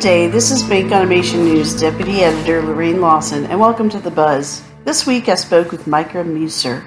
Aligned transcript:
day. 0.00 0.28
This 0.28 0.50
is 0.50 0.62
Bank 0.62 0.92
Automation 0.92 1.44
News 1.44 1.78
Deputy 1.78 2.22
Editor 2.22 2.62
Lorraine 2.62 3.02
Lawson, 3.02 3.44
and 3.44 3.60
welcome 3.60 3.90
to 3.90 3.98
The 3.98 4.10
Buzz. 4.10 4.62
This 4.82 5.06
week 5.06 5.28
I 5.28 5.34
spoke 5.34 5.70
with 5.70 5.86
Micah 5.86 6.24
Musser, 6.24 6.86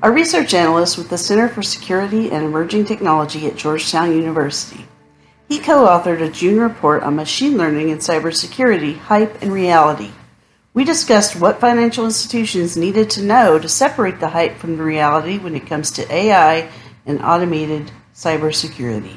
a 0.00 0.12
research 0.12 0.54
analyst 0.54 0.96
with 0.96 1.10
the 1.10 1.18
Center 1.18 1.48
for 1.48 1.64
Security 1.64 2.30
and 2.30 2.44
Emerging 2.44 2.84
Technology 2.84 3.48
at 3.48 3.56
Georgetown 3.56 4.12
University. 4.12 4.86
He 5.48 5.58
co 5.58 5.86
authored 5.86 6.22
a 6.22 6.30
June 6.30 6.60
report 6.60 7.02
on 7.02 7.16
machine 7.16 7.58
learning 7.58 7.90
and 7.90 8.00
cybersecurity, 8.00 8.96
hype, 8.96 9.42
and 9.42 9.52
reality. 9.52 10.12
We 10.72 10.84
discussed 10.84 11.34
what 11.34 11.58
financial 11.58 12.04
institutions 12.04 12.76
needed 12.76 13.10
to 13.10 13.24
know 13.24 13.58
to 13.58 13.68
separate 13.68 14.20
the 14.20 14.28
hype 14.28 14.58
from 14.58 14.76
the 14.76 14.84
reality 14.84 15.36
when 15.36 15.56
it 15.56 15.66
comes 15.66 15.90
to 15.92 16.14
AI 16.14 16.70
and 17.06 17.20
automated 17.24 17.90
cybersecurity. 18.14 19.16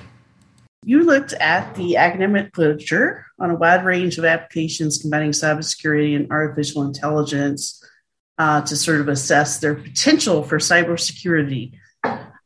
You 0.87 1.03
looked 1.03 1.33
at 1.33 1.73
the 1.73 1.97
academic 1.97 2.55
literature 2.59 3.25
on 3.39 3.49
a 3.49 3.55
wide 3.55 3.83
range 3.83 4.19
of 4.19 4.25
applications 4.25 4.99
combining 4.99 5.31
cybersecurity 5.31 6.15
and 6.15 6.31
artificial 6.31 6.83
intelligence 6.83 7.83
uh, 8.37 8.61
to 8.61 8.75
sort 8.75 9.01
of 9.01 9.07
assess 9.07 9.57
their 9.57 9.73
potential 9.73 10.43
for 10.43 10.59
cybersecurity. 10.59 11.73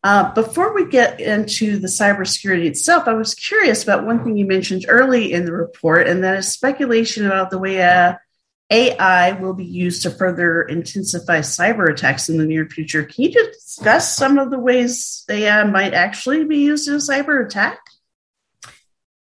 Uh, 0.01 0.33
before 0.33 0.73
we 0.73 0.87
get 0.87 1.19
into 1.19 1.79
the 1.79 1.89
cybersecurity 1.89 2.65
itself, 2.65 3.09
I 3.09 3.13
was 3.13 3.35
curious 3.35 3.83
about 3.83 4.05
one 4.05 4.23
thing 4.23 4.37
you 4.37 4.45
mentioned 4.45 4.85
early 4.87 5.33
in 5.33 5.43
the 5.43 5.51
report, 5.51 6.07
and 6.07 6.23
that 6.23 6.37
is 6.37 6.47
speculation 6.47 7.25
about 7.25 7.49
the 7.49 7.59
way 7.59 7.81
uh, 7.81 8.13
AI 8.69 9.33
will 9.33 9.53
be 9.53 9.65
used 9.65 10.03
to 10.03 10.11
further 10.11 10.61
intensify 10.61 11.39
cyber 11.39 11.91
attacks 11.91 12.29
in 12.29 12.37
the 12.37 12.45
near 12.45 12.65
future. 12.69 13.03
Can 13.03 13.25
you 13.25 13.31
discuss 13.31 14.15
some 14.15 14.37
of 14.37 14.49
the 14.49 14.59
ways 14.59 15.25
AI 15.29 15.65
might 15.65 15.93
actually 15.93 16.45
be 16.45 16.59
used 16.59 16.87
in 16.87 16.93
a 16.93 16.97
cyber 16.99 17.45
attack? 17.45 17.79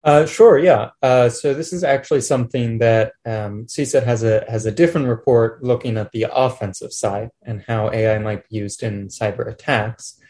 Uh, 0.05 0.25
sure, 0.25 0.59
yeah. 0.59 0.91
Uh, 1.03 1.29
so 1.29 1.53
this 1.55 1.73
is 1.73 1.83
actually 1.83 2.21
something 2.21 2.79
that 2.79 3.13
um, 3.27 3.67
CSET 3.67 4.05
has 4.05 4.23
a 4.23 4.45
has 4.49 4.65
a 4.65 4.71
different 4.71 5.09
report 5.09 5.63
looking 5.63 5.97
at 5.97 6.13
the 6.13 6.27
offensive 6.33 6.93
side 6.93 7.31
and 7.43 7.65
how 7.67 7.91
AI 7.91 8.19
might 8.19 8.49
be 8.49 8.57
used 8.57 8.83
in 8.83 9.09
cyber 9.09 9.49
attacks. 9.49 10.21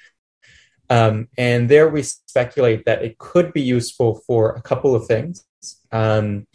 Um, 0.90 1.28
and 1.36 1.68
there 1.68 1.88
we 1.88 2.02
speculate 2.02 2.86
that 2.86 3.02
it 3.02 3.18
could 3.18 3.52
be 3.52 3.60
useful 3.60 4.22
for 4.26 4.52
a 4.52 4.62
couple 4.62 4.94
of 4.94 5.06
things. 5.06 5.44
Um, 5.92 6.46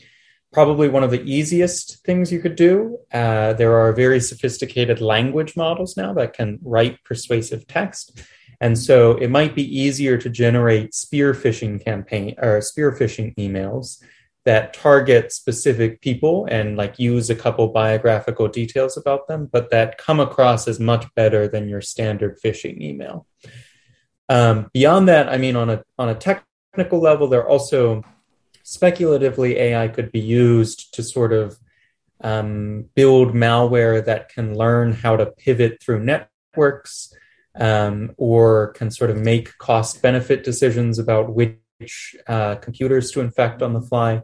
probably 0.52 0.90
one 0.90 1.04
of 1.04 1.12
the 1.12 1.22
easiest 1.22 2.04
things 2.06 2.32
you 2.32 2.40
could 2.40 2.56
do. 2.56 2.98
Uh, 3.12 3.54
there 3.54 3.76
are 3.76 3.94
very 3.94 4.20
sophisticated 4.20 5.02
language 5.02 5.56
models 5.56 5.98
now 5.98 6.14
that 6.14 6.34
can 6.34 6.60
write 6.64 7.04
persuasive 7.04 7.68
text. 7.68 8.22
And 8.64 8.80
so 8.80 9.18
it 9.18 9.30
might 9.30 9.56
be 9.56 9.78
easier 9.78 10.18
to 10.18 10.30
generate 10.30 10.96
spear 10.96 11.34
phishing 11.34 11.84
campaign 11.84 12.36
or 12.38 12.62
spear 12.62 12.94
phishing 12.94 13.36
emails 13.36 14.02
that 14.46 14.74
target 14.74 15.34
specific 15.34 16.00
people 16.00 16.48
and 16.50 16.78
like 16.78 16.98
use 16.98 17.30
a 17.30 17.36
couple 17.36 17.68
biographical 17.68 18.48
details 18.48 18.96
about 18.96 19.28
them, 19.28 19.50
but 19.52 19.70
that 19.72 19.98
come 19.98 20.22
across 20.22 20.66
as 20.70 20.80
much 20.80 21.06
better 21.14 21.46
than 21.46 21.68
your 21.68 21.82
standard 21.82 22.40
phishing 22.42 22.80
email. 22.80 23.28
Um, 24.30 24.70
beyond 24.72 25.10
that, 25.10 25.28
I 25.28 25.38
mean, 25.38 25.58
on 25.58 25.70
a 25.70 25.84
on 26.00 26.08
a 26.08 26.16
technical 26.16 27.02
level, 27.02 27.28
there 27.28 27.46
also 27.46 28.06
speculatively 28.64 29.58
AI 29.58 29.90
could 29.90 30.10
be 30.10 30.22
used 30.22 30.94
to 30.94 31.04
sort 31.04 31.34
of 31.34 31.60
um, 32.22 32.86
build 32.96 33.34
malware 33.34 34.06
that 34.06 34.30
can 34.30 34.58
learn 34.58 34.94
how 34.94 35.18
to 35.18 35.26
pivot 35.26 35.84
through 35.84 36.06
networks 36.06 37.14
um, 37.60 38.12
or 38.18 38.74
can 38.74 38.92
sort 38.92 39.10
of 39.10 39.18
make 39.18 39.58
cost 39.58 40.02
benefit 40.02 40.44
decisions 40.44 41.00
about 41.00 41.34
which 41.34 42.16
uh, 42.28 42.56
computers 42.56 43.12
to 43.12 43.22
infect 43.22 43.62
on 43.62 43.74
the 43.74 43.82
fly. 43.82 44.22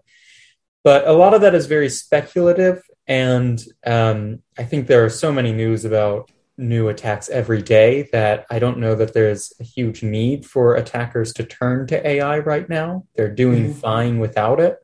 But 0.84 1.08
a 1.08 1.14
lot 1.14 1.34
of 1.34 1.42
that 1.42 1.56
is 1.56 1.66
very 1.66 1.90
speculative. 1.90 2.82
And 3.08 3.62
um, 3.86 4.40
I 4.58 4.64
think 4.64 4.88
there 4.88 5.04
are 5.04 5.10
so 5.10 5.32
many 5.32 5.52
news 5.52 5.84
about 5.86 6.32
new 6.58 6.90
attacks 6.90 7.30
every 7.30 7.62
day 7.62 8.10
that 8.12 8.46
I 8.52 8.60
don't 8.60 8.80
know 8.80 8.94
that 8.96 9.14
there's 9.14 9.54
a 9.60 9.64
huge 9.64 10.04
need 10.04 10.46
for 10.46 10.76
attackers 10.76 11.34
to 11.34 11.44
turn 11.44 11.88
to 11.88 12.08
AI 12.08 12.40
right 12.40 12.68
now. 12.68 13.06
They're 13.16 13.34
doing 13.34 13.70
mm-hmm. 13.70 13.80
fine 13.80 14.20
without 14.20 14.60
it. 14.60 14.78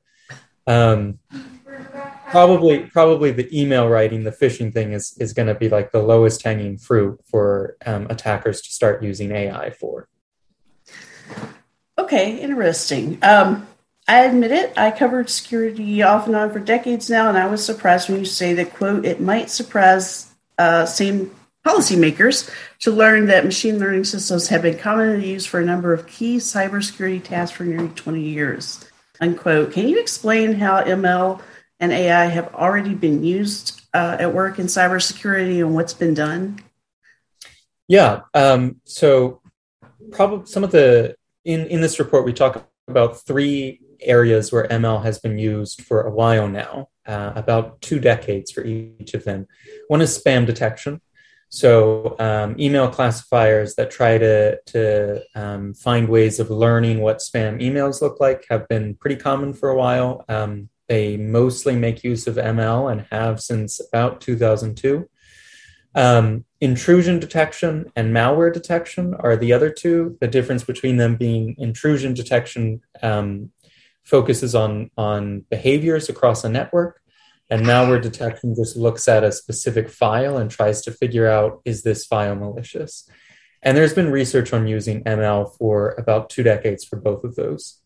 Um, 0.66 1.20
probably 2.30 2.80
probably 2.92 3.32
the 3.32 3.48
email 3.58 3.88
writing 3.88 4.24
the 4.24 4.32
phishing 4.32 4.74
thing 4.74 4.94
is 4.94 5.16
is 5.20 5.34
going 5.34 5.48
to 5.48 5.56
be 5.56 5.70
like 5.70 5.92
the 5.92 6.02
lowest 6.02 6.44
hanging 6.44 6.78
fruit 6.78 7.20
for 7.26 7.78
um, 7.86 8.08
attackers 8.10 8.62
to 8.62 8.72
start 8.72 9.04
using 9.04 9.32
ai 9.32 9.70
for. 9.72 10.08
Okay 11.98 12.38
interesting. 12.38 13.18
Um, 13.22 13.68
i 14.08 14.24
admit 14.24 14.52
it 14.52 14.72
i 14.78 14.92
covered 14.92 15.30
security 15.30 16.04
off 16.04 16.28
and 16.28 16.36
on 16.36 16.52
for 16.52 16.60
decades 16.60 17.10
now 17.10 17.28
and 17.28 17.38
i 17.38 17.48
was 17.48 17.66
surprised 17.66 18.08
when 18.08 18.20
you 18.20 18.26
say 18.26 18.54
that 18.54 18.72
quote 18.72 19.04
it 19.04 19.20
might 19.20 19.50
surprise 19.50 20.32
uh, 20.60 20.86
same 20.86 21.32
policymakers 21.66 22.48
to 22.80 22.92
learn 22.92 23.26
that 23.26 23.44
machine 23.44 23.80
learning 23.80 24.04
systems 24.04 24.48
have 24.50 24.62
been 24.62 24.78
commonly 24.78 25.28
used 25.28 25.50
for 25.50 25.60
a 25.60 25.66
number 25.66 25.92
of 25.92 26.06
key 26.06 26.38
cybersecurity 26.38 27.24
tasks 27.24 27.58
for 27.58 27.64
nearly 27.64 27.90
20 27.90 28.22
years 28.22 28.86
unquote. 29.22 29.72
Can 29.72 29.88
you 29.88 30.00
explain 30.00 30.54
how 30.54 30.84
ml 30.84 31.42
and 31.80 31.92
AI 31.92 32.26
have 32.26 32.54
already 32.54 32.94
been 32.94 33.24
used 33.24 33.82
uh, 33.94 34.18
at 34.20 34.34
work 34.34 34.60
in 34.60 34.68
cybersecurity 34.68 35.60
and 35.60 35.74
what's 35.74 35.94
been 35.94 36.14
done? 36.14 36.60
Yeah. 37.88 38.22
Um, 38.34 38.82
so, 38.86 39.42
probably 40.12 40.46
some 40.46 40.64
of 40.64 40.72
the 40.72 41.16
in 41.44 41.68
in 41.68 41.82
this 41.82 42.00
report 42.00 42.26
we 42.26 42.34
talk 42.34 42.68
about 42.88 43.20
three 43.26 43.80
areas 44.02 44.52
where 44.52 44.68
ML 44.68 45.04
has 45.04 45.20
been 45.20 45.38
used 45.38 45.82
for 45.84 46.02
a 46.02 46.12
while 46.12 46.48
now, 46.48 46.90
uh, 47.06 47.32
about 47.36 47.82
two 47.82 48.00
decades 48.00 48.52
for 48.52 48.64
each 48.64 49.14
of 49.14 49.24
them. 49.24 49.48
One 49.88 50.02
is 50.02 50.18
spam 50.18 50.46
detection. 50.46 51.02
So, 51.50 52.16
um, 52.20 52.56
email 52.60 52.90
classifiers 52.90 53.76
that 53.76 53.92
try 53.92 54.18
to, 54.18 54.60
to 54.66 55.24
um, 55.36 55.74
find 55.74 56.10
ways 56.10 56.40
of 56.40 56.50
learning 56.50 57.00
what 57.00 57.20
spam 57.20 57.62
emails 57.62 58.02
look 58.02 58.20
like 58.20 58.46
have 58.50 58.68
been 58.68 58.96
pretty 58.96 59.16
common 59.16 59.54
for 59.54 59.70
a 59.70 59.78
while. 59.78 60.26
Um, 60.28 60.70
they 60.88 61.18
mostly 61.18 61.76
make 61.76 62.04
use 62.04 62.28
of 62.28 62.36
ML 62.36 62.92
and 62.92 63.08
have 63.12 63.42
since 63.42 63.80
about 63.80 64.22
2002. 64.22 65.10
Um, 65.96 66.44
intrusion 66.60 67.20
detection 67.20 67.92
and 67.96 68.14
malware 68.14 68.54
detection 68.54 69.16
are 69.16 69.38
the 69.38 69.54
other 69.54 69.70
two. 69.70 70.18
The 70.20 70.28
difference 70.28 70.64
between 70.64 70.98
them 70.98 71.16
being 71.16 71.56
intrusion 71.58 72.14
detection 72.14 72.82
um, 73.02 73.52
focuses 74.04 74.54
on, 74.54 74.92
on 74.98 75.46
behaviors 75.50 76.10
across 76.10 76.44
a 76.44 76.50
network, 76.50 77.02
and 77.50 77.66
malware 77.66 78.02
detection 78.02 78.56
just 78.56 78.76
looks 78.76 79.08
at 79.08 79.24
a 79.24 79.32
specific 79.32 79.90
file 79.90 80.38
and 80.38 80.52
tries 80.52 80.82
to 80.82 80.92
figure 80.92 81.28
out 81.28 81.62
is 81.64 81.84
this 81.84 82.06
file 82.06 82.36
malicious? 82.36 83.10
And 83.62 83.76
there's 83.76 83.94
been 83.94 84.12
research 84.12 84.54
on 84.54 84.68
using 84.68 85.04
ML 85.06 85.58
for 85.58 85.96
about 85.98 86.30
two 86.30 86.44
decades 86.44 86.84
for 86.84 86.98
both 86.98 87.24
of 87.24 87.36
those. 87.36 87.82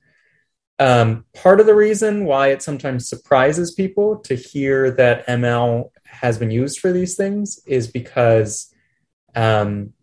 Um, 0.79 1.25
part 1.33 1.59
of 1.59 1.65
the 1.65 1.75
reason 1.75 2.23
why 2.23 2.47
it 2.47 2.61
sometimes 2.61 3.09
surprises 3.09 3.73
people 3.73 4.17
to 4.19 4.35
hear 4.35 4.91
that 4.91 5.27
ML 5.27 5.91
has 6.05 6.37
been 6.37 6.51
used 6.51 6.79
for 6.79 6.93
these 6.93 7.15
things 7.15 7.59
is 7.67 7.87
because 7.87 8.73
um, 9.35 9.93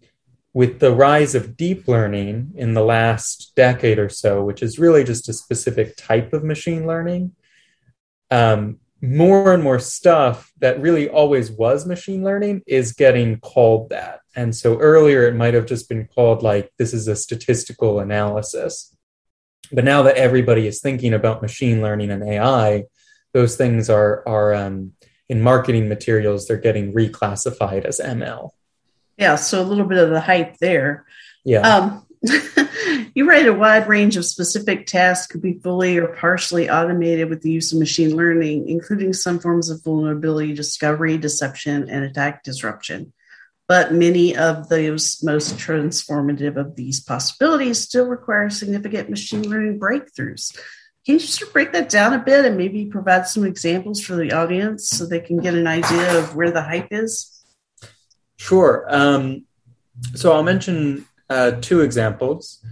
with 0.52 0.78
the 0.78 0.94
rise 0.94 1.34
of 1.34 1.56
deep 1.56 1.88
learning 1.88 2.52
in 2.56 2.74
the 2.74 2.84
last 2.84 3.54
decade 3.56 3.98
or 3.98 4.08
so, 4.08 4.42
which 4.44 4.62
is 4.62 4.78
really 4.78 5.04
just 5.04 5.28
a 5.28 5.32
specific 5.32 5.96
type 5.96 6.32
of 6.32 6.44
machine 6.44 6.86
learning, 6.86 7.32
um, 8.30 8.78
more 9.02 9.52
and 9.52 9.62
more 9.62 9.78
stuff 9.78 10.50
that 10.58 10.80
really 10.80 11.08
always 11.08 11.50
was 11.50 11.86
machine 11.86 12.24
learning 12.24 12.62
is 12.66 12.92
getting 12.92 13.38
called 13.40 13.90
that. 13.90 14.20
And 14.34 14.54
so 14.54 14.78
earlier 14.78 15.26
it 15.26 15.34
might 15.34 15.54
have 15.54 15.66
just 15.66 15.88
been 15.88 16.06
called 16.06 16.42
like 16.42 16.72
this 16.78 16.94
is 16.94 17.06
a 17.06 17.16
statistical 17.16 18.00
analysis. 18.00 18.95
But 19.72 19.84
now 19.84 20.02
that 20.02 20.16
everybody 20.16 20.66
is 20.66 20.80
thinking 20.80 21.14
about 21.14 21.42
machine 21.42 21.82
learning 21.82 22.10
and 22.10 22.22
AI, 22.22 22.84
those 23.32 23.56
things 23.56 23.90
are 23.90 24.22
are 24.26 24.54
um, 24.54 24.92
in 25.28 25.42
marketing 25.42 25.88
materials. 25.88 26.46
They're 26.46 26.56
getting 26.56 26.92
reclassified 26.92 27.84
as 27.84 28.00
ML. 28.00 28.50
Yeah, 29.16 29.36
so 29.36 29.60
a 29.60 29.64
little 29.64 29.86
bit 29.86 29.98
of 29.98 30.10
the 30.10 30.20
hype 30.20 30.58
there. 30.58 31.06
Yeah. 31.44 31.60
Um, 31.60 32.06
you 33.14 33.28
write 33.28 33.46
a 33.46 33.52
wide 33.52 33.88
range 33.88 34.16
of 34.16 34.24
specific 34.24 34.86
tasks 34.86 35.26
could 35.26 35.42
be 35.42 35.54
fully 35.54 35.98
or 35.98 36.08
partially 36.08 36.68
automated 36.68 37.30
with 37.30 37.42
the 37.42 37.50
use 37.50 37.72
of 37.72 37.78
machine 37.78 38.16
learning, 38.16 38.68
including 38.68 39.12
some 39.12 39.38
forms 39.38 39.70
of 39.70 39.82
vulnerability 39.84 40.54
discovery, 40.54 41.16
deception, 41.16 41.88
and 41.88 42.04
attack 42.04 42.42
disruption 42.42 43.12
but 43.68 43.92
many 43.92 44.36
of 44.36 44.68
those 44.68 45.22
most 45.22 45.56
transformative 45.56 46.56
of 46.56 46.76
these 46.76 47.00
possibilities 47.00 47.80
still 47.80 48.06
require 48.06 48.48
significant 48.48 49.10
machine 49.10 49.48
learning 49.48 49.78
breakthroughs. 49.78 50.56
Can 51.04 51.14
you 51.14 51.20
just 51.20 51.52
break 51.52 51.72
that 51.72 51.88
down 51.88 52.12
a 52.14 52.18
bit 52.18 52.44
and 52.44 52.56
maybe 52.56 52.86
provide 52.86 53.26
some 53.28 53.44
examples 53.44 54.00
for 54.00 54.16
the 54.16 54.32
audience 54.32 54.88
so 54.88 55.06
they 55.06 55.20
can 55.20 55.38
get 55.38 55.54
an 55.54 55.66
idea 55.66 56.18
of 56.18 56.34
where 56.34 56.50
the 56.50 56.62
hype 56.62 56.88
is? 56.90 57.44
Sure. 58.36 58.84
Um, 58.88 59.44
so 60.14 60.32
I'll 60.32 60.42
mention 60.42 61.06
uh, 61.30 61.52
two 61.60 61.80
examples. 61.80 62.64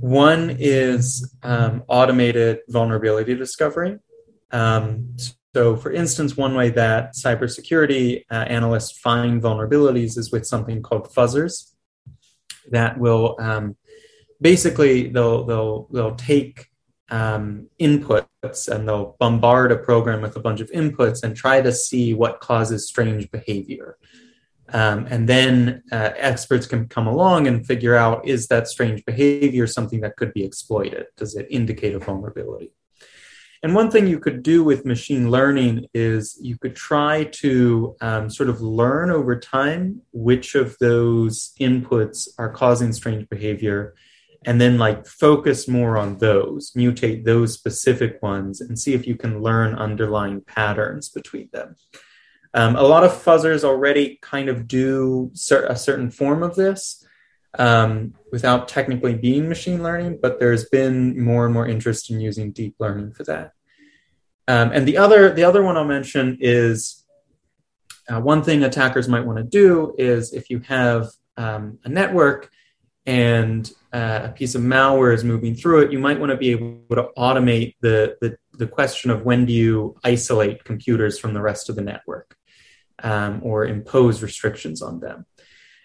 One 0.00 0.56
is 0.58 1.32
um, 1.42 1.84
automated 1.88 2.60
vulnerability 2.68 3.34
discovery. 3.34 3.98
Um, 4.50 5.16
so, 5.56 5.74
for 5.74 5.90
instance, 5.90 6.36
one 6.36 6.54
way 6.54 6.68
that 6.68 7.14
cybersecurity 7.14 8.24
uh, 8.30 8.34
analysts 8.34 8.92
find 8.98 9.40
vulnerabilities 9.40 10.18
is 10.18 10.30
with 10.30 10.46
something 10.46 10.82
called 10.82 11.08
fuzzers 11.14 11.72
that 12.70 12.98
will 12.98 13.36
um, 13.38 13.74
basically 14.38 15.08
they'll 15.08 15.44
they'll 15.44 15.88
they'll 15.90 16.14
take 16.14 16.66
um, 17.08 17.70
inputs 17.80 18.68
and 18.68 18.86
they'll 18.86 19.16
bombard 19.18 19.72
a 19.72 19.78
program 19.78 20.20
with 20.20 20.36
a 20.36 20.40
bunch 20.40 20.60
of 20.60 20.70
inputs 20.72 21.22
and 21.22 21.34
try 21.34 21.62
to 21.62 21.72
see 21.72 22.12
what 22.12 22.40
causes 22.40 22.86
strange 22.86 23.30
behavior. 23.30 23.96
Um, 24.68 25.06
and 25.08 25.26
then 25.26 25.82
uh, 25.90 26.10
experts 26.18 26.66
can 26.66 26.86
come 26.86 27.06
along 27.06 27.46
and 27.46 27.66
figure 27.66 27.96
out 27.96 28.28
is 28.28 28.48
that 28.48 28.68
strange 28.68 29.06
behavior 29.06 29.66
something 29.66 30.02
that 30.02 30.16
could 30.16 30.34
be 30.34 30.44
exploited? 30.44 31.06
Does 31.16 31.34
it 31.34 31.46
indicate 31.48 31.94
a 31.94 31.98
vulnerability? 31.98 32.72
And 33.66 33.74
one 33.74 33.90
thing 33.90 34.06
you 34.06 34.20
could 34.20 34.44
do 34.44 34.62
with 34.62 34.86
machine 34.86 35.28
learning 35.28 35.86
is 35.92 36.38
you 36.40 36.56
could 36.56 36.76
try 36.76 37.24
to 37.42 37.96
um, 38.00 38.30
sort 38.30 38.48
of 38.48 38.60
learn 38.60 39.10
over 39.10 39.36
time 39.36 40.02
which 40.12 40.54
of 40.54 40.78
those 40.78 41.52
inputs 41.58 42.28
are 42.38 42.52
causing 42.52 42.92
strange 42.92 43.28
behavior 43.28 43.96
and 44.44 44.60
then 44.60 44.78
like 44.78 45.04
focus 45.04 45.66
more 45.66 45.98
on 45.98 46.18
those, 46.18 46.70
mutate 46.76 47.24
those 47.24 47.54
specific 47.54 48.22
ones, 48.22 48.60
and 48.60 48.78
see 48.78 48.94
if 48.94 49.04
you 49.04 49.16
can 49.16 49.42
learn 49.42 49.74
underlying 49.74 50.42
patterns 50.42 51.08
between 51.08 51.48
them. 51.52 51.74
Um, 52.54 52.76
a 52.76 52.84
lot 52.84 53.02
of 53.02 53.10
fuzzers 53.10 53.64
already 53.64 54.20
kind 54.22 54.48
of 54.48 54.68
do 54.68 55.32
cer- 55.34 55.66
a 55.66 55.74
certain 55.74 56.12
form 56.12 56.44
of 56.44 56.54
this 56.54 57.04
um, 57.58 58.14
without 58.30 58.68
technically 58.68 59.16
being 59.16 59.48
machine 59.48 59.82
learning, 59.82 60.20
but 60.22 60.38
there's 60.38 60.68
been 60.68 61.20
more 61.20 61.46
and 61.46 61.52
more 61.52 61.66
interest 61.66 62.12
in 62.12 62.20
using 62.20 62.52
deep 62.52 62.76
learning 62.78 63.10
for 63.10 63.24
that. 63.24 63.54
Um, 64.48 64.70
and 64.72 64.86
the 64.86 64.98
other, 64.98 65.32
the 65.32 65.44
other 65.44 65.62
one 65.62 65.76
I'll 65.76 65.84
mention 65.84 66.38
is 66.40 67.04
uh, 68.08 68.20
one 68.20 68.42
thing 68.42 68.62
attackers 68.62 69.08
might 69.08 69.26
want 69.26 69.38
to 69.38 69.44
do 69.44 69.94
is 69.98 70.32
if 70.32 70.50
you 70.50 70.60
have 70.60 71.08
um, 71.36 71.78
a 71.84 71.88
network 71.88 72.50
and 73.04 73.70
uh, 73.92 74.20
a 74.24 74.28
piece 74.28 74.54
of 74.54 74.62
malware 74.62 75.14
is 75.14 75.24
moving 75.24 75.54
through 75.54 75.82
it, 75.82 75.92
you 75.92 75.98
might 75.98 76.18
want 76.18 76.30
to 76.30 76.36
be 76.36 76.50
able 76.50 76.80
to 76.90 77.08
automate 77.16 77.74
the, 77.80 78.16
the, 78.20 78.36
the 78.54 78.66
question 78.66 79.10
of 79.10 79.22
when 79.22 79.46
do 79.46 79.52
you 79.52 79.96
isolate 80.04 80.64
computers 80.64 81.18
from 81.18 81.34
the 81.34 81.40
rest 81.40 81.68
of 81.68 81.76
the 81.76 81.82
network 81.82 82.36
um, 83.02 83.40
or 83.42 83.64
impose 83.64 84.22
restrictions 84.22 84.82
on 84.82 85.00
them. 85.00 85.26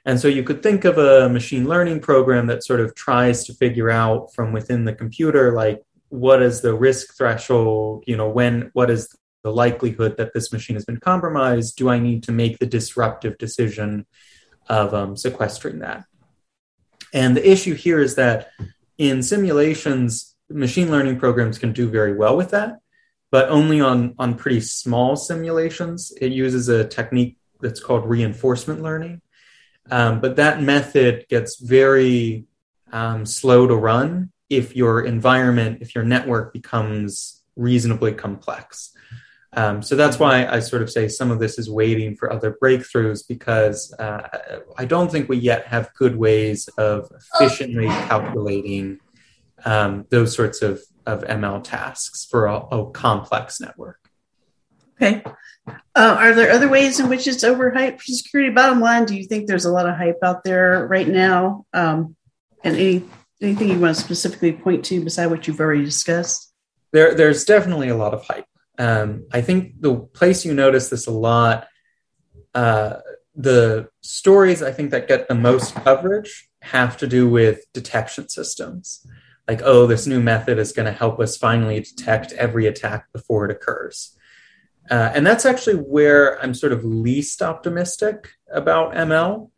And 0.06 0.20
so 0.20 0.28
you 0.28 0.44
could 0.44 0.64
think 0.64 0.84
of 0.84 0.98
a 0.98 1.30
machine 1.30 1.68
learning 1.68 2.00
program 2.00 2.48
that 2.48 2.64
sort 2.64 2.80
of 2.80 2.96
tries 2.96 3.46
to 3.46 3.54
figure 3.54 3.92
out 3.92 4.34
from 4.34 4.52
within 4.52 4.86
the 4.86 4.94
computer, 4.94 5.54
like 5.54 5.82
what 6.12 6.42
is 6.42 6.60
the 6.60 6.74
risk 6.74 7.16
threshold, 7.16 8.04
you 8.06 8.18
know, 8.18 8.30
when, 8.30 8.70
what 8.74 8.90
is 8.90 9.16
the 9.44 9.52
likelihood 9.52 10.18
that 10.18 10.34
this 10.34 10.52
machine 10.52 10.76
has 10.76 10.84
been 10.84 11.00
compromised? 11.00 11.78
Do 11.78 11.90
I 11.90 12.00
need 12.00 12.24
to 12.24 12.34
make 12.34 12.60
the 12.60 12.66
disruptive 12.66 13.38
decision 13.38 14.06
of 14.68 14.94
um, 14.94 15.16
sequestering 15.16 15.80
that? 15.80 16.04
And 17.14 17.36
the 17.36 17.50
issue 17.50 17.76
here 17.76 18.02
is 18.02 18.16
that 18.16 18.52
in 18.98 19.24
simulations, 19.24 20.36
machine 20.50 20.92
learning 20.92 21.18
programs 21.18 21.58
can 21.58 21.72
do 21.72 21.90
very 21.90 22.14
well 22.14 22.36
with 22.36 22.52
that, 22.52 22.80
but 23.32 23.48
only 23.48 23.80
on, 23.80 24.14
on 24.20 24.36
pretty 24.36 24.60
small 24.60 25.16
simulations. 25.16 26.12
It 26.20 26.34
uses 26.34 26.68
a 26.68 26.86
technique 26.86 27.38
that's 27.62 27.80
called 27.80 28.06
reinforcement 28.06 28.82
learning. 28.82 29.22
Um, 29.90 30.20
but 30.20 30.36
that 30.36 30.62
method 30.62 31.26
gets 31.30 31.58
very 31.58 32.46
um, 32.92 33.26
slow 33.26 33.66
to 33.66 33.76
run 33.76 34.34
if 34.52 34.76
your 34.76 35.02
environment, 35.02 35.80
if 35.82 35.96
your 35.96 36.04
network 36.04 36.52
becomes 36.52 37.42
reasonably 37.56 38.12
complex. 38.12 38.92
Um, 39.54 39.82
so 39.82 39.96
that's 39.96 40.20
why 40.20 40.46
I 40.46 40.60
sort 40.60 40.82
of 40.82 40.90
say 40.90 41.08
some 41.08 41.32
of 41.32 41.40
this 41.40 41.58
is 41.58 41.70
waiting 41.70 42.16
for 42.16 42.32
other 42.32 42.58
breakthroughs 42.62 43.26
because 43.28 43.94
uh, 43.98 44.28
I 44.78 44.86
don't 44.86 45.10
think 45.10 45.30
we 45.30 45.38
yet 45.38 45.68
have 45.68 45.94
good 45.98 46.18
ways 46.18 46.68
of 46.78 47.10
efficiently 47.34 47.88
calculating 47.88 49.00
um, 49.64 50.06
those 50.10 50.36
sorts 50.36 50.62
of, 50.62 50.82
of 51.06 51.24
ML 51.24 51.64
tasks 51.64 52.26
for 52.30 52.46
a, 52.46 52.58
a 52.58 52.92
complex 52.92 53.60
network. 53.60 54.00
Okay. 55.02 55.24
Uh, 55.68 56.16
are 56.20 56.34
there 56.34 56.52
other 56.52 56.70
ways 56.70 57.00
in 57.00 57.10
which 57.10 57.28
it's 57.28 57.44
overhyped 57.44 58.00
for 58.02 58.12
security? 58.12 58.54
Bottom 58.54 58.80
line, 58.82 59.06
do 59.06 59.16
you 59.16 59.26
think 59.26 59.48
there's 59.48 59.66
a 59.66 59.72
lot 59.72 59.88
of 59.88 59.96
hype 59.96 60.20
out 60.24 60.44
there 60.44 60.88
right 60.88 61.08
now? 61.08 61.66
Um, 61.74 62.16
and 62.64 62.76
any 62.76 63.04
anything 63.42 63.70
you 63.70 63.80
want 63.80 63.96
to 63.96 64.02
specifically 64.02 64.54
point 64.54 64.86
to 64.86 65.04
beside 65.04 65.28
what 65.28 65.48
you've 65.48 65.60
already 65.60 65.84
discussed? 65.84 66.54
There, 66.92 67.16
there's 67.16 67.46
definitely 67.46 67.90
a 67.90 67.96
lot 67.96 68.14
of 68.14 68.24
hype. 68.24 68.46
Um, 68.78 69.28
I 69.32 69.42
think 69.42 69.82
the 69.82 69.96
place 69.96 70.46
you 70.46 70.54
notice 70.54 70.90
this 70.90 71.08
a 71.08 71.12
lot, 71.12 71.68
uh, 72.54 72.98
the 73.36 73.90
stories 74.02 74.62
I 74.62 74.72
think 74.72 74.92
that 74.92 75.08
get 75.08 75.28
the 75.28 75.36
most 75.36 75.76
coverage 75.76 76.50
have 76.62 76.98
to 76.98 77.08
do 77.08 77.30
with 77.30 77.66
detection 77.74 78.30
systems. 78.30 79.06
Like, 79.48 79.62
oh, 79.64 79.88
this 79.88 80.06
new 80.08 80.20
method 80.20 80.60
is 80.60 80.72
going 80.72 80.86
to 80.86 80.92
help 80.92 81.20
us 81.20 81.38
finally 81.38 81.80
detect 81.80 82.32
every 82.34 82.68
attack 82.68 83.12
before 83.12 83.46
it 83.46 83.52
occurs. 83.52 84.16
Uh, 84.90 85.12
and 85.14 85.26
that's 85.26 85.46
actually 85.46 85.76
where 85.76 86.42
I'm 86.42 86.54
sort 86.54 86.74
of 86.74 86.84
least 86.84 87.42
optimistic 87.42 88.30
about 88.52 88.94
ML, 88.94 89.50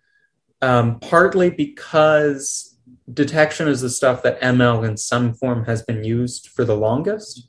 um, 0.62 1.00
partly 1.00 1.50
because 1.50 2.73
detection 3.12 3.68
is 3.68 3.82
the 3.82 3.90
stuff 3.90 4.24
that 4.24 4.42
ML 4.42 4.88
in 4.88 4.98
some 4.98 5.34
form 5.34 5.66
has 5.66 5.82
been 5.84 6.04
used 6.04 6.48
for 6.50 6.64
the 6.66 6.76
longest. 6.76 7.48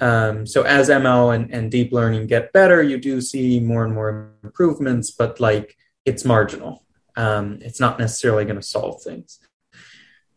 Um, 0.00 0.46
so 0.46 0.62
as 0.62 0.88
ML 0.88 1.34
and, 1.34 1.52
and 1.52 1.70
deep 1.70 1.92
learning 1.92 2.26
get 2.26 2.52
better, 2.52 2.82
you 2.82 2.98
do 2.98 3.20
see 3.20 3.60
more 3.60 3.84
and 3.84 3.94
more 3.94 4.32
improvements, 4.42 5.10
but 5.10 5.40
like 5.40 5.76
it's 6.04 6.24
marginal. 6.24 6.84
Um, 7.16 7.58
it's 7.60 7.80
not 7.80 7.98
necessarily 7.98 8.44
going 8.44 8.56
to 8.56 8.66
solve 8.66 9.02
things. 9.02 9.38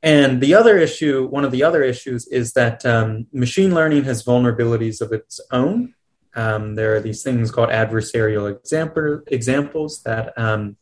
And 0.03 0.39
the 0.39 0.53
other 0.53 0.77
issue, 0.77 1.25
one 1.27 1.45
of 1.45 1.51
the 1.51 1.63
other 1.63 1.81
issues, 1.81 2.27
is 2.27 2.53
that 2.53 2.85
um, 2.85 3.27
machine 3.33 3.73
learning 3.73 4.03
has 4.03 4.23
vulnerabilities 4.23 5.01
of 5.01 5.11
its 5.11 5.39
own. 5.51 5.95
Um, 6.35 6.75
there 6.75 6.95
are 6.95 6.99
these 6.99 7.23
things 7.23 7.49
called 7.49 7.69
adversarial 7.69 8.55
example, 8.55 9.21
examples 9.27 10.03
that, 10.03 10.37
um, 10.37 10.75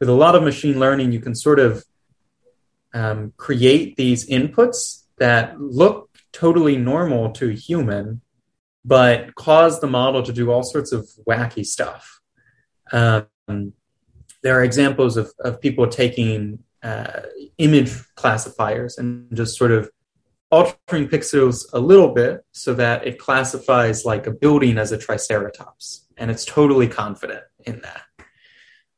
with 0.00 0.08
a 0.08 0.12
lot 0.12 0.34
of 0.34 0.42
machine 0.42 0.80
learning, 0.80 1.12
you 1.12 1.20
can 1.20 1.34
sort 1.34 1.60
of 1.60 1.84
um, 2.96 3.34
create 3.36 3.96
these 3.96 4.26
inputs 4.28 5.04
that 5.18 5.60
look 5.60 6.08
totally 6.32 6.78
normal 6.78 7.30
to 7.32 7.50
a 7.50 7.52
human, 7.52 8.22
but 8.84 9.34
cause 9.34 9.80
the 9.80 9.86
model 9.86 10.22
to 10.22 10.32
do 10.32 10.50
all 10.50 10.62
sorts 10.62 10.92
of 10.92 11.06
wacky 11.28 11.64
stuff. 11.64 12.20
Um, 12.92 13.26
there 14.42 14.58
are 14.58 14.64
examples 14.64 15.18
of, 15.18 15.30
of 15.40 15.60
people 15.60 15.86
taking 15.88 16.60
uh, 16.82 17.20
image 17.58 17.92
classifiers 18.14 18.96
and 18.96 19.28
just 19.36 19.58
sort 19.58 19.72
of 19.72 19.90
altering 20.50 21.08
pixels 21.08 21.66
a 21.74 21.80
little 21.80 22.14
bit 22.14 22.44
so 22.52 22.72
that 22.74 23.06
it 23.06 23.18
classifies 23.18 24.06
like 24.06 24.26
a 24.26 24.30
building 24.30 24.78
as 24.78 24.92
a 24.92 24.98
triceratops 24.98 26.06
and 26.16 26.30
it's 26.30 26.44
totally 26.44 26.86
confident 26.86 27.42
in 27.66 27.80
that 27.80 28.02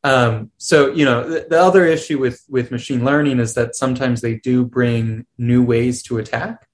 um, 0.04 0.50
so 0.58 0.92
you 0.92 1.04
know 1.04 1.28
the, 1.28 1.46
the, 1.50 1.60
other 1.60 1.84
issue 1.84 2.18
with 2.18 2.44
with 2.48 2.70
machine 2.70 3.04
learning 3.04 3.40
is 3.40 3.54
that 3.54 3.74
sometimes 3.74 4.20
they 4.20 4.36
do 4.36 4.64
bring 4.64 5.26
new 5.36 5.62
ways 5.62 6.02
to 6.04 6.18
attack 6.18 6.68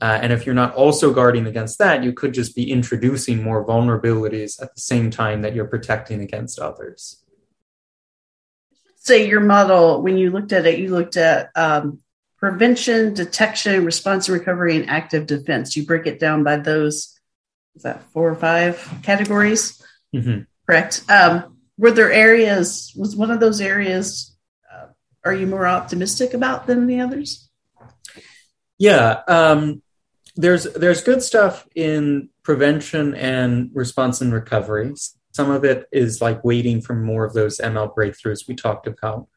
uh, 0.00 0.18
and 0.22 0.32
if 0.32 0.46
you're 0.46 0.54
not 0.54 0.74
also 0.74 1.12
guarding 1.12 1.46
against 1.46 1.78
that, 1.78 2.04
you 2.04 2.12
could 2.12 2.32
just 2.32 2.54
be 2.54 2.70
introducing 2.70 3.42
more 3.42 3.66
vulnerabilities 3.66 4.62
at 4.62 4.74
the 4.74 4.80
same 4.80 5.10
time 5.10 5.42
that 5.42 5.54
you're 5.54 5.66
protecting 5.66 6.20
against 6.20 6.60
others. 6.60 7.24
Say 8.96 9.28
your 9.28 9.40
model, 9.40 10.02
when 10.02 10.16
you 10.16 10.30
looked 10.30 10.52
at 10.52 10.66
it, 10.66 10.78
you 10.78 10.90
looked 10.90 11.16
at 11.16 11.50
um, 11.56 12.00
prevention, 12.36 13.12
detection, 13.14 13.84
response 13.84 14.28
and 14.28 14.38
recovery, 14.38 14.76
and 14.76 14.88
active 14.88 15.26
defense. 15.26 15.76
You 15.76 15.84
break 15.84 16.06
it 16.06 16.20
down 16.20 16.44
by 16.44 16.56
those, 16.56 17.18
is 17.74 17.82
that 17.82 18.04
four 18.12 18.30
or 18.30 18.36
five 18.36 19.00
categories? 19.02 19.82
Mm-hmm. 20.14 20.42
Correct. 20.64 21.02
Um, 21.08 21.57
were 21.78 21.92
there 21.92 22.12
areas, 22.12 22.92
was 22.96 23.16
one 23.16 23.30
of 23.30 23.40
those 23.40 23.60
areas, 23.60 24.36
uh, 24.70 24.88
are 25.24 25.32
you 25.32 25.46
more 25.46 25.66
optimistic 25.66 26.34
about 26.34 26.66
than 26.66 26.86
the 26.86 27.00
others? 27.00 27.48
Yeah. 28.78 29.22
Um, 29.26 29.82
there's 30.36 30.64
there's 30.74 31.02
good 31.02 31.22
stuff 31.22 31.66
in 31.74 32.28
prevention 32.44 33.14
and 33.14 33.70
response 33.74 34.20
and 34.20 34.32
recovery. 34.32 34.92
Some 35.32 35.50
of 35.50 35.64
it 35.64 35.86
is 35.92 36.20
like 36.20 36.44
waiting 36.44 36.80
for 36.80 36.94
more 36.94 37.24
of 37.24 37.32
those 37.32 37.58
ML 37.58 37.94
breakthroughs 37.94 38.46
we 38.48 38.54
talked 38.54 38.86
about. 38.86 39.28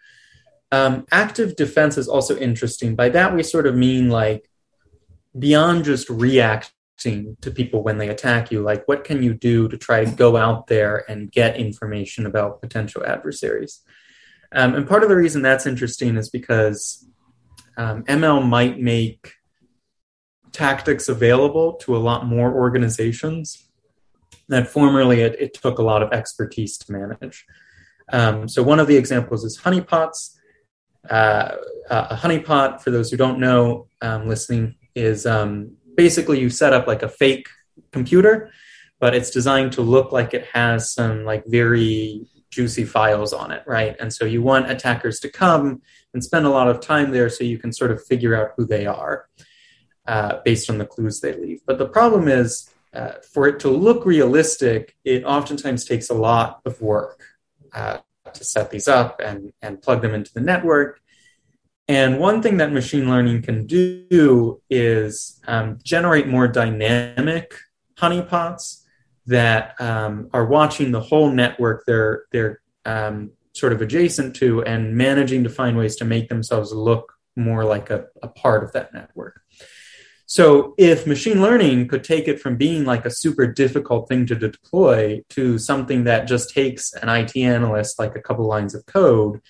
Um, 0.71 1.05
active 1.11 1.55
defense 1.55 1.97
is 1.97 2.07
also 2.07 2.37
interesting. 2.37 2.95
By 2.95 3.09
that, 3.09 3.35
we 3.35 3.43
sort 3.43 3.67
of 3.67 3.75
mean 3.75 4.09
like 4.09 4.49
beyond 5.37 5.85
just 5.85 6.09
reacting 7.05 7.37
to 7.41 7.51
people 7.51 7.83
when 7.83 7.97
they 7.97 8.09
attack 8.09 8.51
you, 8.51 8.61
like 8.61 8.87
what 8.87 9.03
can 9.03 9.23
you 9.23 9.33
do 9.33 9.67
to 9.67 9.77
try 9.77 10.05
to 10.05 10.11
go 10.11 10.37
out 10.37 10.67
there 10.67 11.05
and 11.09 11.31
get 11.31 11.57
information 11.57 12.25
about 12.25 12.61
potential 12.61 13.03
adversaries? 13.05 13.81
Um, 14.53 14.75
and 14.75 14.87
part 14.87 15.03
of 15.03 15.09
the 15.09 15.15
reason 15.15 15.41
that's 15.41 15.65
interesting 15.65 16.17
is 16.17 16.29
because 16.29 17.07
um, 17.77 18.03
ML 18.03 18.45
might 18.47 18.79
make 18.79 19.33
tactics 20.51 21.07
available 21.07 21.73
to 21.73 21.95
a 21.95 21.99
lot 21.99 22.25
more 22.25 22.53
organizations 22.53 23.69
that 24.49 24.67
formerly 24.67 25.21
it, 25.21 25.35
it 25.39 25.53
took 25.53 25.79
a 25.79 25.83
lot 25.83 26.03
of 26.03 26.11
expertise 26.11 26.77
to 26.77 26.91
manage. 26.91 27.45
Um, 28.11 28.49
so 28.49 28.61
one 28.61 28.79
of 28.79 28.87
the 28.87 28.97
examples 28.97 29.45
is 29.45 29.57
honeypots. 29.57 30.35
Uh, 31.09 31.55
a 31.89 32.15
honeypot, 32.15 32.81
for 32.81 32.91
those 32.91 33.09
who 33.09 33.17
don't 33.17 33.39
know, 33.39 33.87
um, 34.01 34.27
listening, 34.27 34.75
is 34.93 35.25
um, 35.25 35.77
basically 36.05 36.39
you 36.39 36.49
set 36.49 36.73
up 36.73 36.87
like 36.87 37.03
a 37.03 37.07
fake 37.07 37.47
computer, 37.91 38.49
but 38.99 39.13
it's 39.13 39.29
designed 39.29 39.71
to 39.71 39.83
look 39.83 40.11
like 40.11 40.33
it 40.33 40.45
has 40.51 40.91
some 40.91 41.23
like 41.31 41.43
very 41.45 42.25
juicy 42.49 42.85
files 42.85 43.33
on 43.33 43.51
it, 43.51 43.61
right? 43.67 43.95
And 43.99 44.11
so 44.11 44.25
you 44.25 44.41
want 44.41 44.71
attackers 44.71 45.19
to 45.19 45.29
come 45.29 45.83
and 46.13 46.23
spend 46.23 46.47
a 46.47 46.49
lot 46.49 46.67
of 46.67 46.81
time 46.81 47.11
there 47.11 47.29
so 47.29 47.43
you 47.43 47.59
can 47.59 47.71
sort 47.71 47.91
of 47.91 48.03
figure 48.03 48.33
out 48.35 48.53
who 48.57 48.65
they 48.65 48.87
are 48.87 49.27
uh, 50.07 50.39
based 50.43 50.71
on 50.71 50.79
the 50.79 50.85
clues 50.85 51.21
they 51.21 51.33
leave. 51.33 51.61
But 51.67 51.77
the 51.77 51.87
problem 51.87 52.27
is, 52.27 52.69
uh, 52.93 53.13
for 53.33 53.47
it 53.47 53.59
to 53.59 53.69
look 53.69 54.03
realistic, 54.03 54.97
it 55.05 55.23
oftentimes 55.23 55.85
takes 55.85 56.09
a 56.09 56.15
lot 56.15 56.61
of 56.65 56.81
work 56.81 57.23
uh, 57.73 57.99
to 58.33 58.43
set 58.43 58.71
these 58.71 58.87
up 58.87 59.21
and, 59.23 59.53
and 59.61 59.81
plug 59.83 60.01
them 60.01 60.15
into 60.15 60.33
the 60.33 60.41
network. 60.41 61.00
And 61.87 62.19
one 62.19 62.41
thing 62.41 62.57
that 62.57 62.71
machine 62.71 63.09
learning 63.09 63.41
can 63.41 63.65
do 63.65 64.61
is 64.69 65.41
um, 65.47 65.79
generate 65.83 66.27
more 66.27 66.47
dynamic 66.47 67.53
honeypots 67.97 68.83
that 69.27 69.79
um, 69.79 70.29
are 70.33 70.45
watching 70.45 70.91
the 70.91 70.99
whole 70.99 71.31
network 71.31 71.83
they're 71.85 72.23
they're 72.31 72.61
um, 72.85 73.31
sort 73.53 73.73
of 73.73 73.81
adjacent 73.81 74.35
to 74.37 74.63
and 74.63 74.95
managing 74.95 75.43
to 75.43 75.49
find 75.49 75.77
ways 75.77 75.95
to 75.97 76.05
make 76.05 76.29
themselves 76.29 76.71
look 76.71 77.13
more 77.35 77.63
like 77.63 77.89
a, 77.89 78.05
a 78.23 78.27
part 78.27 78.63
of 78.63 78.71
that 78.73 78.93
network. 78.93 79.41
So 80.25 80.73
if 80.77 81.05
machine 81.05 81.41
learning 81.41 81.89
could 81.89 82.05
take 82.05 82.29
it 82.29 82.39
from 82.39 82.55
being 82.55 82.85
like 82.85 83.05
a 83.05 83.11
super 83.11 83.45
difficult 83.45 84.07
thing 84.07 84.25
to 84.27 84.35
deploy 84.35 85.21
to 85.31 85.57
something 85.57 86.05
that 86.05 86.27
just 86.27 86.53
takes 86.53 86.93
an 86.93 87.09
IT 87.09 87.35
analyst 87.35 87.99
like 87.99 88.15
a 88.15 88.21
couple 88.21 88.47
lines 88.47 88.73
of 88.73 88.85
code, 88.85 89.41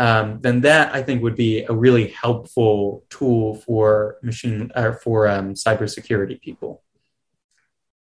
um, 0.00 0.40
then 0.40 0.62
that 0.62 0.94
I 0.94 1.02
think 1.02 1.22
would 1.22 1.36
be 1.36 1.62
a 1.64 1.74
really 1.74 2.08
helpful 2.08 3.04
tool 3.10 3.56
for 3.56 4.16
machine 4.22 4.72
or 4.74 4.94
for 4.94 5.28
um, 5.28 5.52
cybersecurity 5.52 6.40
people. 6.40 6.82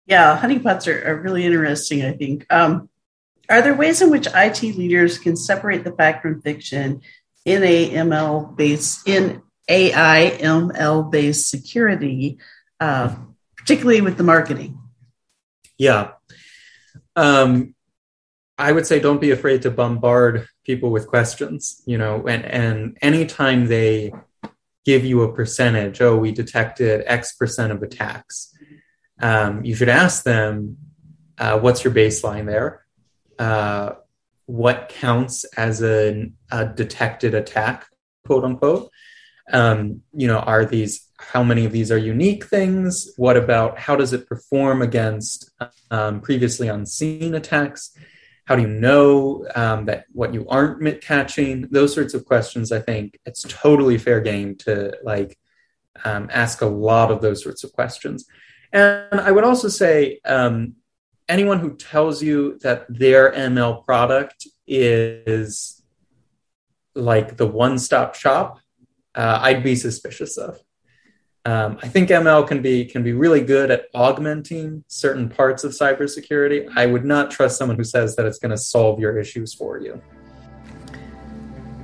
Yeah, 0.05 0.39
honeypots 0.39 0.85
are, 0.87 1.09
are 1.09 1.19
really 1.19 1.43
interesting. 1.43 2.05
I 2.05 2.11
think. 2.13 2.45
Um, 2.53 2.89
are 3.49 3.63
there 3.63 3.73
ways 3.73 4.03
in 4.03 4.11
which 4.11 4.27
IT 4.27 4.61
leaders 4.61 5.17
can 5.17 5.35
separate 5.35 5.83
the 5.83 5.91
fact 5.91 6.21
from 6.21 6.39
fiction 6.43 7.01
in 7.45 7.63
a 7.63 7.89
ML 7.89 8.55
based 8.55 9.07
in 9.07 9.41
AI 9.67 10.37
ML 10.39 11.09
based 11.09 11.49
security, 11.49 12.37
uh, 12.79 13.15
particularly 13.55 14.01
with 14.01 14.17
the 14.17 14.23
marketing? 14.23 14.77
Yeah. 15.79 16.11
Um, 17.15 17.73
I 18.57 18.71
would 18.71 18.87
say 18.87 18.99
don't 18.99 19.21
be 19.21 19.31
afraid 19.31 19.61
to 19.63 19.71
bombard 19.71 20.47
people 20.65 20.89
with 20.89 21.07
questions, 21.07 21.81
you 21.85 21.97
know, 21.97 22.27
and, 22.27 22.43
and 22.43 22.97
anytime 23.01 23.67
they 23.67 24.11
give 24.85 25.05
you 25.05 25.21
a 25.21 25.33
percentage, 25.33 26.01
oh, 26.01 26.17
we 26.17 26.31
detected 26.31 27.03
X 27.05 27.35
percent 27.35 27.71
of 27.71 27.83
attacks, 27.83 28.55
um, 29.21 29.63
you 29.63 29.75
should 29.75 29.89
ask 29.89 30.23
them, 30.23 30.77
uh, 31.37 31.59
what's 31.59 31.83
your 31.83 31.93
baseline 31.93 32.45
there? 32.45 32.85
Uh, 33.37 33.91
what 34.47 34.89
counts 34.89 35.43
as 35.55 35.83
a, 35.83 36.31
a, 36.51 36.65
detected 36.65 37.35
attack, 37.35 37.85
quote 38.25 38.43
unquote? 38.43 38.89
Um, 39.51 40.01
you 40.13 40.27
know, 40.27 40.39
are 40.39 40.65
these 40.65 41.07
how 41.19 41.43
many 41.43 41.65
of 41.65 41.71
these 41.71 41.91
are 41.91 41.97
unique 41.97 42.45
things? 42.45 43.11
What 43.17 43.37
about 43.37 43.77
how 43.79 43.95
does 43.95 44.13
it 44.13 44.27
perform 44.27 44.81
against 44.81 45.51
um, 45.91 46.21
previously 46.21 46.67
unseen 46.67 47.35
attacks? 47.35 47.95
How 48.47 48.55
do 48.55 48.61
you 48.61 48.69
know 48.69 49.45
um, 49.55 49.85
that 49.85 50.05
what 50.13 50.33
you 50.33 50.47
aren't 50.47 51.01
catching? 51.01 51.67
Those 51.69 51.93
sorts 51.93 52.13
of 52.13 52.23
questions. 52.23 52.71
I 52.71 52.79
think 52.79 53.19
it's 53.25 53.43
totally 53.43 53.97
fair 53.97 54.21
game 54.21 54.55
to 54.59 54.97
like 55.03 55.37
um, 56.05 56.29
ask 56.31 56.61
a 56.61 56.65
lot 56.65 57.11
of 57.11 57.21
those 57.21 57.43
sorts 57.43 57.65
of 57.65 57.73
questions. 57.73 58.25
And 58.71 59.19
I 59.19 59.31
would 59.31 59.43
also 59.43 59.67
say 59.67 60.21
um, 60.23 60.75
anyone 61.27 61.59
who 61.59 61.75
tells 61.75 62.23
you 62.23 62.57
that 62.59 62.85
their 62.87 63.33
ML 63.33 63.83
product 63.83 64.47
is 64.65 65.83
like 66.95 67.35
the 67.35 67.47
one 67.47 67.77
stop 67.77 68.15
shop, 68.15 68.59
uh, 69.13 69.39
I'd 69.41 69.63
be 69.63 69.75
suspicious 69.75 70.37
of. 70.37 70.59
Um, 71.47 71.79
I 71.81 71.87
think 71.87 72.09
ML 72.09 72.45
can 72.45 72.61
be 72.61 72.83
can 72.83 73.03
be 73.03 73.13
really 73.13 73.39
good 73.39 73.71
at 73.71 73.85
augmenting 73.93 74.83
certain 74.89 75.29
parts 75.29 75.63
of 75.63 75.71
cybersecurity. 75.71 76.67
I 76.75 76.87
would 76.87 77.05
not 77.05 77.31
trust 77.31 77.57
someone 77.57 77.77
who 77.77 77.85
says 77.85 78.17
that 78.17 78.25
it's 78.25 78.37
going 78.37 78.51
to 78.51 78.57
solve 78.57 78.99
your 78.99 79.17
issues 79.17 79.53
for 79.53 79.79
you. 79.79 80.01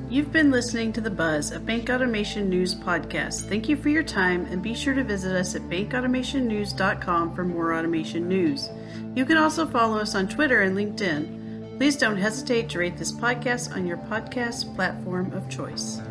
You've 0.09 0.33
been 0.33 0.51
listening 0.51 0.91
to 0.93 1.01
the 1.01 1.09
Buzz, 1.09 1.51
a 1.51 1.61
Bank 1.61 1.89
Automation 1.89 2.49
News 2.49 2.75
podcast. 2.75 3.47
Thank 3.47 3.69
you 3.69 3.77
for 3.77 3.87
your 3.87 4.03
time 4.03 4.45
and 4.47 4.61
be 4.61 4.73
sure 4.73 4.93
to 4.95 5.03
visit 5.03 5.33
us 5.33 5.55
at 5.55 5.61
bankautomationnews.com 5.69 7.33
for 7.33 7.45
more 7.45 7.73
automation 7.73 8.27
news. 8.27 8.69
You 9.15 9.23
can 9.23 9.37
also 9.37 9.65
follow 9.65 9.97
us 9.97 10.13
on 10.13 10.27
Twitter 10.27 10.63
and 10.63 10.75
LinkedIn. 10.75 11.77
Please 11.77 11.95
don't 11.95 12.17
hesitate 12.17 12.67
to 12.71 12.79
rate 12.79 12.97
this 12.97 13.13
podcast 13.13 13.73
on 13.73 13.87
your 13.87 13.97
podcast 13.97 14.75
platform 14.75 15.31
of 15.31 15.49
choice. 15.49 16.01